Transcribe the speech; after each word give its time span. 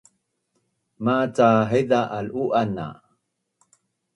Maca 1.03 1.47
haiza 1.73 1.99
al’u’an 2.17 2.69
na 2.79 2.87